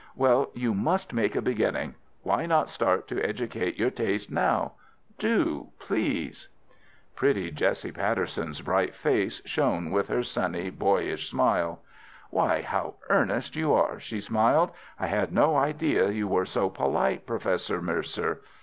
[0.15, 1.93] "Well, you must make a beginning.
[2.23, 4.71] Why not start to educate your taste now?
[5.19, 6.47] Do, please!"
[7.15, 11.83] Pretty Jessie Patterson's bright face shone with her sunny, boyish smile.
[12.31, 14.73] "Why, how earnest you are!" she laughed.
[14.99, 18.41] "I had no idea you were so polite, Professor Mercer.